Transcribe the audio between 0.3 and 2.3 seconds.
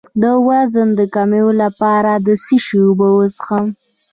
وزن د کمولو لپاره د